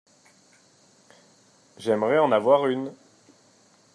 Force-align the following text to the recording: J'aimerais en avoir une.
J'aimerais 1.77 2.17
en 2.17 2.31
avoir 2.31 2.65
une. 2.65 2.91